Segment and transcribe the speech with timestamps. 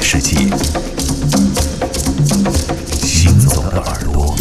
[0.00, 0.36] 世界。
[3.02, 4.34] 行走的耳朵，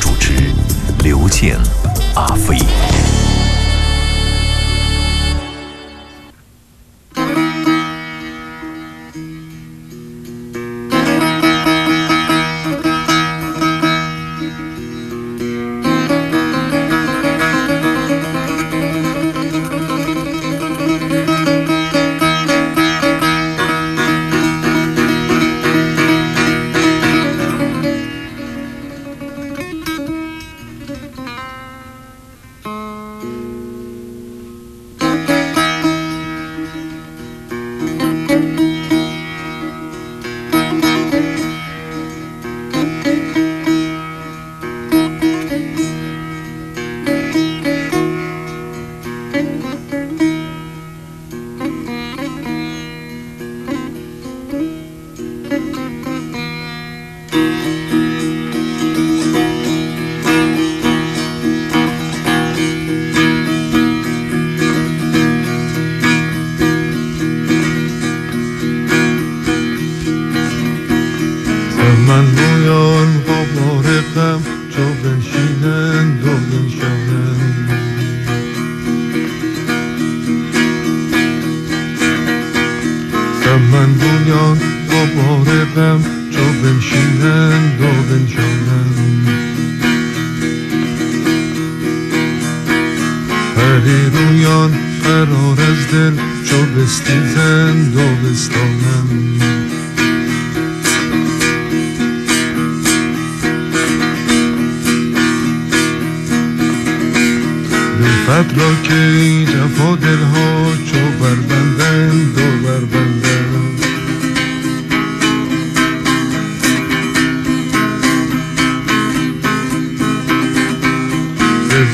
[0.00, 0.52] 主持
[1.02, 1.56] 刘健、
[2.14, 2.58] 阿飞。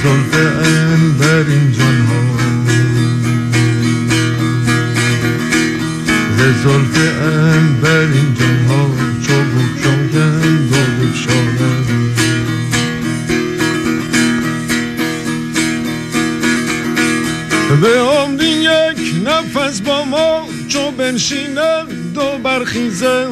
[0.02, 0.34] زلف
[1.18, 2.22] بر این جان ها
[6.36, 6.98] ز زلف
[7.82, 8.90] بر این جان ها
[9.26, 12.02] چوبک شاگن دوبک شاگن
[17.80, 23.30] به عمر یک نفس با ما چو بنشینم دو برخیزم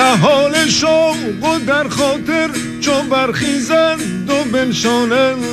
[0.00, 2.50] نهال شوق و در خاطر
[2.80, 5.44] چو برخیزند و بنشانند.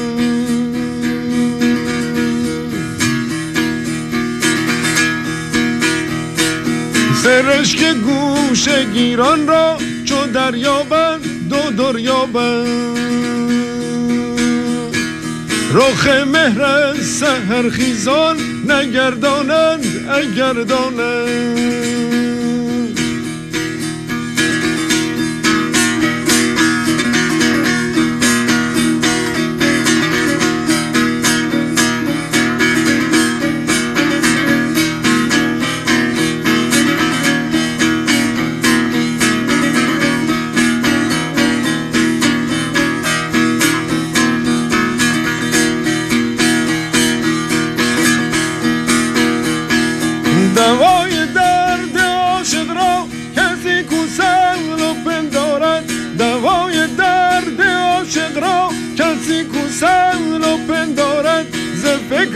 [7.23, 12.97] سرشک گوش گیران را چو دریابند و دریابند.
[15.73, 18.37] رخ مهر سهر خیزان
[18.67, 22.46] نگردانند اگر دانند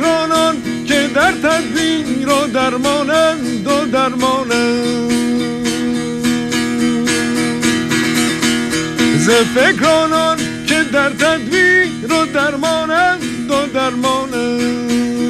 [0.01, 0.56] فکرانان
[0.88, 5.12] که در تدبیر و درمانند و درمانند.
[9.18, 10.38] ز فکرانان
[10.68, 15.20] که در تدبیر و درمانند و درمانند.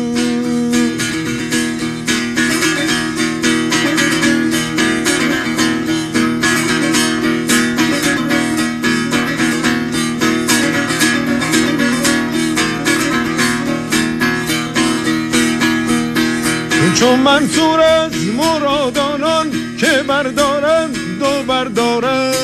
[17.01, 22.35] چون منصور از مرادانان که بردارند دو بردارند.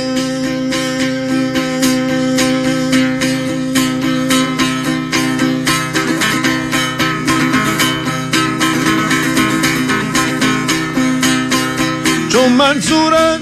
[12.30, 13.40] چون منصور از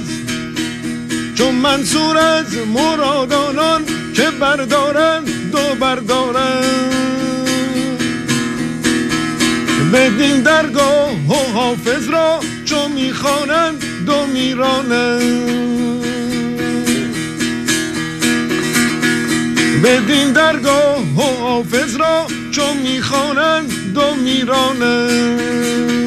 [1.36, 3.86] چون منصور از مرادانان
[4.16, 7.35] که بردارند دو بردارند.
[9.94, 15.22] بدین درگاه و حافظ را چون می‌خوانند دو میرانند.
[19.84, 26.05] بدین درگاه و حافظ را چون می‌خوانند دو میرانند.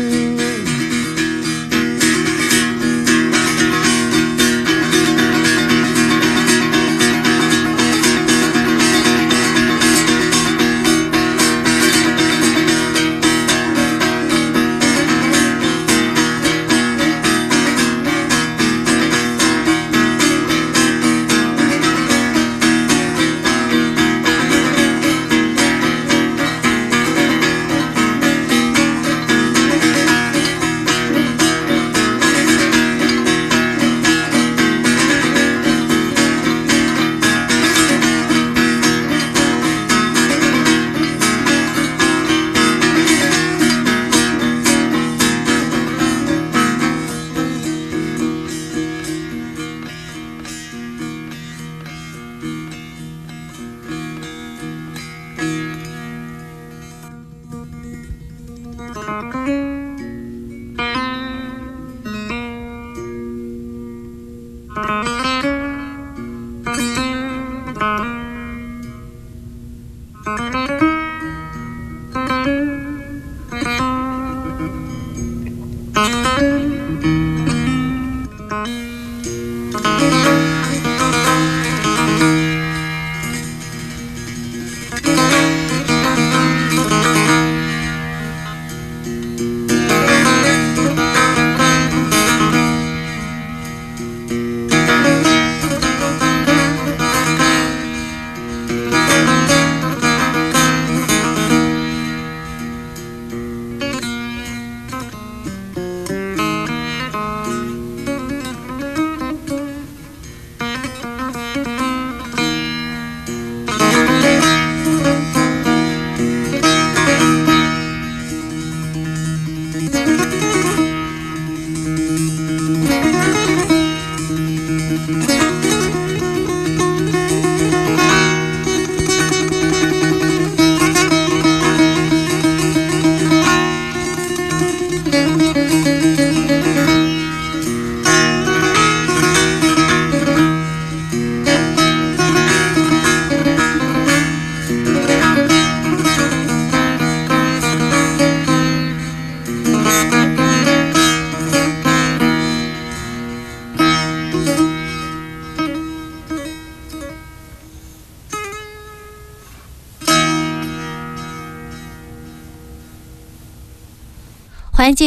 [125.08, 125.47] 欢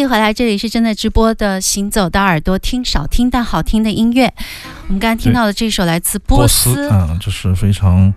[0.02, 4.34] 迎回来，这里是正在直播的《行走的耳朵》，听少听但好听的音乐。
[4.88, 8.12] 我们刚刚听到的这首来自波斯，嗯，这是非常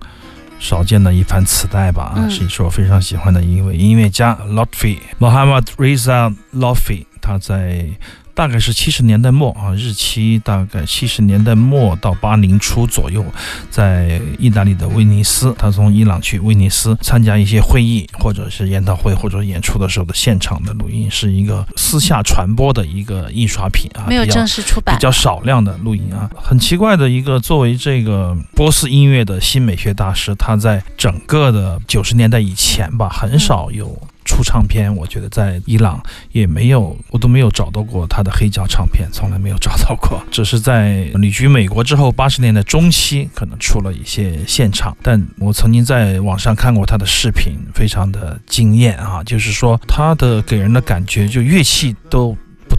[0.59, 2.15] 少见的一盘磁带吧？
[2.17, 7.87] 啊，是一首我非常喜欢的一位音乐家 Lotfi Mohammad Reza Lotfi，他在。
[8.35, 13.25] 大概是七十年代末啊，日期大概七十年代末到八零初左右，
[13.71, 26.29] 在意大利的威尼斯，他从伊朗去威尼斯参加一些会议，或者是研讨会或者演出的时候的现场的录音，是一个私下传播的一个印刷品啊，没有正式出版，比较少量的录音啊。
[26.35, 33.97] 很奇怪的一个，作为这个波斯音乐的新美学大师，他在整个的九十年代以前吧，很少有。
[34.25, 36.03] 出唱片，我觉得在伊朗
[36.33, 40.23] 也没有，我都没有找到过他的黑胶唱片，从来没有找到过。
[40.31, 49.23] 只是在旅居美国之后，八十年代中期可能出了一些现场，但我曾经在网上看过他的视频，非常的惊艳啊！
[49.25, 52.37] 就是说他的给人的感觉，就乐器都。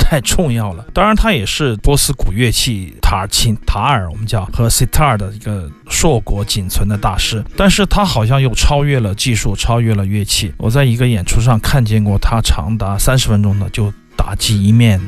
[0.07, 0.85] 太重要了。
[0.93, 7.43] 当然，他也是波斯古乐器塔尔琴、塔尔，我们叫和 sitar 的一个硕果仅存的大师。
[7.57, 10.53] 但是他好像又超越了技术，超越了乐器。
[10.57, 15.01] 我在一个演出上看见过他长达三十分钟的就打击一面。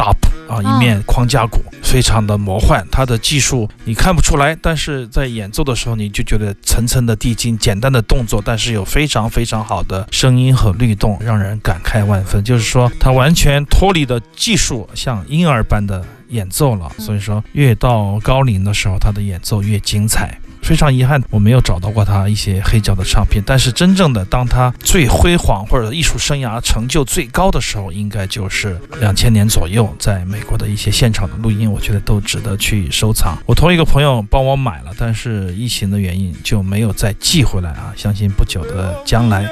[0.00, 2.82] 大谱啊，一面框架鼓，非常的魔幻。
[2.90, 12.42] 他的技术你看不出来，但是在演奏的时候，你就觉得层层的递进，简单的动作，但是有非常非常好的声音和律动，让人感慨万分。
[12.42, 16.90] 就是说，他完全脱离的技术，像婴儿般的演奏了。
[16.98, 20.40] 所以说，越到高龄的时候，他的演奏越精彩。
[20.62, 23.42] 非常遗憾，我没有找到过他一些黑胶的唱片。
[23.46, 33.36] 但是真正的当他最辉煌或者艺术生涯成就最高的时候，应该就是两千年左右，在美国的一些现场的录音，我觉得都值得去收藏。
[33.46, 37.92] 我同一个朋友帮我买了，但是疫情的原因就没有再寄回来啊。
[37.96, 39.48] 相信不久的将来。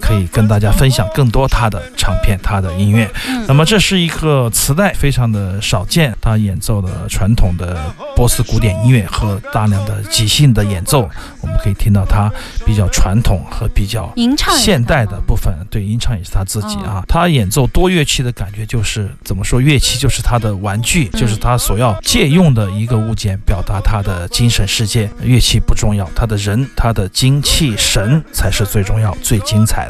[0.00, 3.08] 可以跟大家分享更多他的唱片，他的音乐。
[3.46, 6.14] 那么这是一个磁带，非常的少见。
[6.20, 7.78] 他演奏的传统的
[8.16, 11.08] 波斯古典音乐和大量的即兴的演奏，
[11.40, 12.30] 我们可以听到他
[12.64, 14.12] 比较传统和比较
[14.58, 15.52] 现代的部分。
[15.70, 17.02] 对，吟唱也是他自己啊。
[17.06, 19.60] 他演奏多乐器的感觉就是怎么说？
[19.60, 25.10] 乐器就是他的玩具，就是他所要借用的一个物件，表达他的精神世界。
[25.22, 29.89] 乐器不重要，他的人，他的精气神才是最重要、最精彩。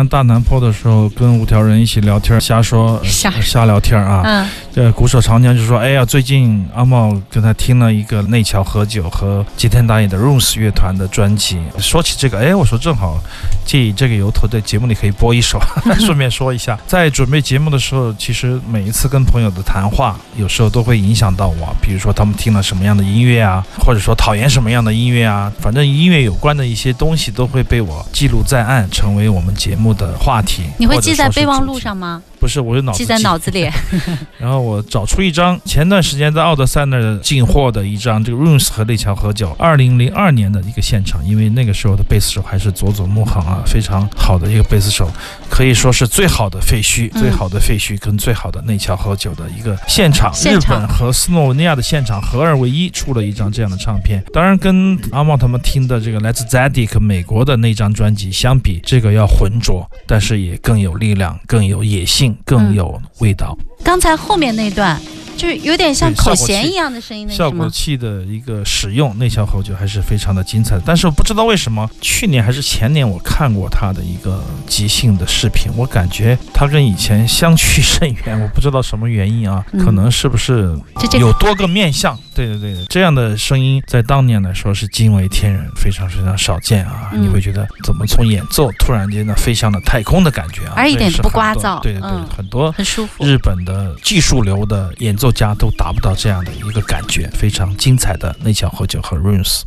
[0.00, 4.22] 南大南坡的时候，跟五条人一起聊天，瞎说瞎瞎聊天啊。
[4.24, 11.58] 嗯这鼓手长江就说：“哎呀，最近阿茂跟他听了一个内桥和久和吉田打野的 Rose 乐团的专辑。
[11.78, 13.18] 说起这个，哎，我说正好
[13.66, 15.60] 借以这个由头，在节目里可以播一首，
[15.98, 16.78] 顺便说一下。
[16.86, 21.74] 在准备节目的时候，其实每一次跟朋友的谈话，有时候都会影响到我。
[21.82, 30.64] 比如说他们听了什么样的音乐啊，或者说讨厌什么样的音乐啊，反正音乐有关的一些东西都会被我记录在案，成为我们节目的话题。
[30.78, 31.64] 你会记在备忘？
[31.64, 32.22] 录上吗？
[32.40, 33.70] 不是，我是脑子记在脑子里。
[34.38, 45.10] 然后我找出一张前段时间在奥德赛那儿进货的一张这个 Runes 和内桥和久二零零二年的一个现场，因为那个时候的贝斯手还是佐佐木恒啊，非常好的一个贝斯手，
[45.50, 50.32] 可以说是最好的废墟、嗯最好的废墟跟最好的内桥和久的一个现场。
[50.32, 54.24] 现场日本和斯洛文尼亚的现场合二为一，出了一张这样的唱片。
[54.32, 63.56] 当然，跟阿茂他们听的这个来自 Zadig 美国的那张专辑相比，这个要浑浊，但是也更有力量，更有野性，更嗯有味道。
[63.82, 65.00] 刚才后面那段
[65.36, 67.68] 就是有点像口弦一样的声音，那效果？
[67.70, 70.82] 器的一个使用，内桥口酒还是非常的精彩的。
[70.84, 78.38] 但是我不知道为什么，去年还是前年我看过他的一个即兴的视频，我感觉他跟以前相去甚远。
[78.38, 80.78] 我不知道什么原因啊，嗯可能是不是
[81.18, 82.18] 有多个面相？
[82.34, 87.10] 对对对，这样的声音在当年来说是惊为天人，非常非常少见啊！
[87.12, 93.24] 嗯你会觉得怎么从演奏突然间呢飞向了太空的感觉啊，而一点都不这是很多聒噪对对对，嗯很多很舒服。
[93.26, 93.69] 日本的
[94.02, 99.62] 技术流的演奏家都达不到这样的一个感觉，非常精彩的内桥和酒和 Runes。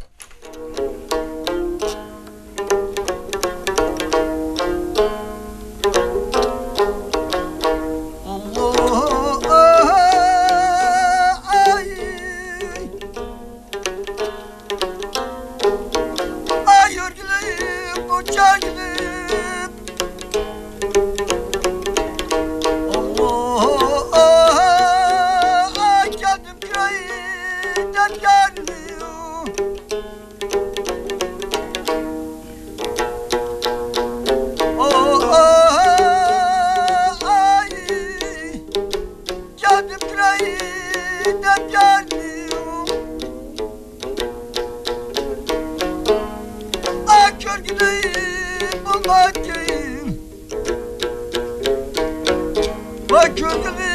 [53.13, 53.92] Acun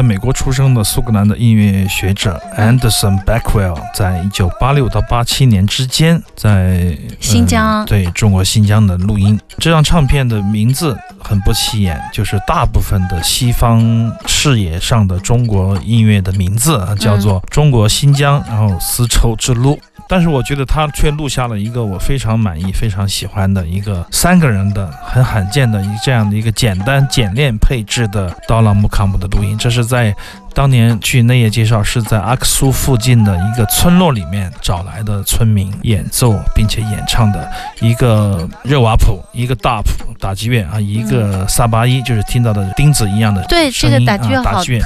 [0.00, 9.38] 在美国出生的苏格兰的音乐学者 Anderson Backwell，在一九八六到八七年之间，在新疆对中国新疆的录音。
[9.58, 19.78] 这张唱片的名字很不起眼，就是大部分的西方视野上的中国音乐的名字叫做《中国新疆》，然后丝绸之路。
[20.08, 30.14] 但是我觉得他却录下了一个我非常满意、非常喜欢的一个三个人的很罕见的一这样的一个简单简练配置的刀郎木卡姆的录音，这是在。
[30.52, 37.48] 当年据内页介绍，是在阿克苏附近的一个村落里面找来的村民演奏并且演唱的
[37.80, 44.82] 一个热瓦普，一个大普打击乐啊，一个萨巴伊，就是听到的钉子一样的对这个打击乐好特别，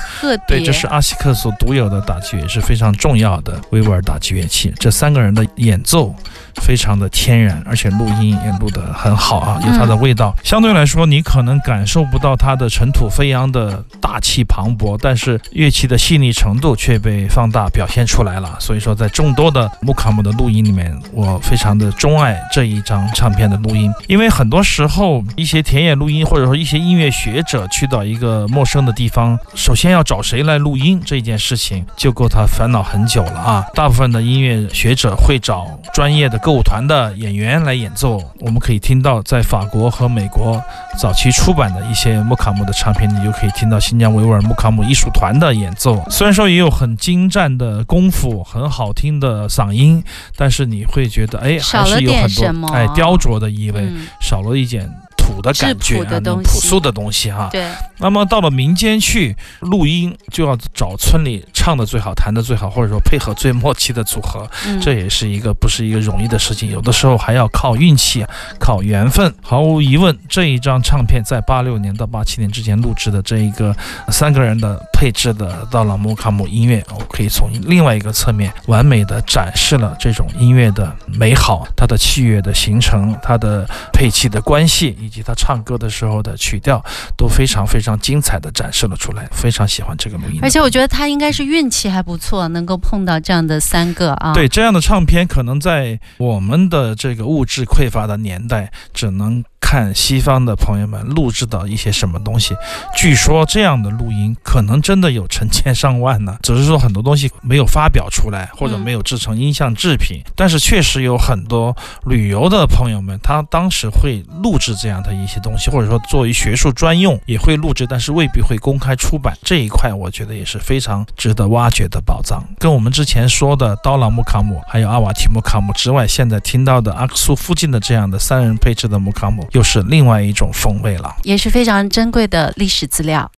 [0.47, 4.71] 对，这是阿西克所独有的打击乐，也是非常重要的维吾尔打击乐器。
[4.79, 6.14] 这三个人的演奏
[6.62, 10.35] 非常的天然，而且录音也录得很好啊，有它的味道。
[10.43, 15.40] 相对来说，你可能感受不到它的尘土飞扬的大气磅礴，但是。
[15.53, 33.64] 乐器的细腻程度却被放大表现出来了，所以说在众多的木卡姆的录音里面，我非常的钟爱这一张唱片的录音，因为很多时候一些田野录音或者说一些音乐学者去到一个陌生的地方，首先要找谁来录音这件事情就够他烦恼很久了啊。
[33.75, 40.63] 大部分的音乐学者会找专业的歌舞团的演员来演奏，我们可以听到在法国和美国
[40.99, 45.45] 早期出版的一些木卡姆的唱片，你就可以听到新疆维吾尔木卡姆艺术团的。
[45.45, 50.03] 的演奏虽然说也有很精湛的功夫，很好听的嗓音，
[50.37, 54.91] 但是你会觉得哎，还是有很多哎雕琢的意味，少了一点。
[55.25, 56.05] 土的感觉，
[56.43, 57.49] 朴素的东西哈。
[57.51, 57.67] 对。
[57.99, 64.49] 那么到了民间去录音，就要找村里唱的最好、弹的最好，或者说配合最默契的组合。
[64.67, 64.81] 嗯。
[64.81, 68.25] 这也是一个不是一个容易的事情，有的时候还要靠运气、
[68.59, 69.33] 靠缘分。
[69.43, 73.75] 毫无疑问，这一张唱片在八六年到八七年之间录制的这一个
[74.09, 84.97] 三个人的配置的到了摩卡姆音乐，我可以从另外一个侧面完美的展示了这种音乐的美好，它的器乐的形成，它的配器的关系。
[84.99, 86.83] 以及他唱歌的时候的曲调
[87.19, 90.38] 都非常非常精彩的展示了出来，非常喜欢这个录音。
[90.40, 94.33] 而且我觉得他应该是运气还不错，能够碰到这样的三个啊。
[94.33, 99.45] 对，这样的唱片可能在我们的这个物质匮乏的年代，只能。
[99.64, 102.55] 看西方的朋友们录制到一些什么东西，
[102.94, 106.37] 据说这样的录音可能真的有成千上万呢。
[106.44, 110.22] 只是说很多东西没有发表出来，或者没有制成音像制品。
[110.37, 111.74] 但是确实有很多
[112.05, 119.35] 旅游的朋友们，他当时会录制这样的一些东西，或者说作为学术专用也会录制，但是未必会公开出版。
[119.42, 122.44] 这一块我觉得也是非常值得挖掘的宝藏。
[122.59, 133.31] 跟我们之前说的刀郎木卡姆，还有阿瓦提木卡姆之外，现在听到的阿克苏附近的这样的三人配置的木卡姆，又是另外一种风味了，也是非常珍贵的历史资料。